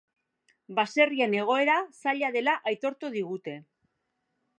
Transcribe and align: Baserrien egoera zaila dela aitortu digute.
Baserrien 0.77 1.35
egoera 1.41 1.75
zaila 2.05 2.31
dela 2.37 2.55
aitortu 2.71 3.13
digute. 3.17 3.55